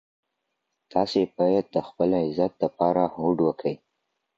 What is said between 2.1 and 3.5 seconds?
عزت دپاره هوډ